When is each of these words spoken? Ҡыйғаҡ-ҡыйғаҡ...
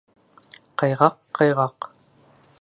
Ҡыйғаҡ-ҡыйғаҡ... 0.83 1.91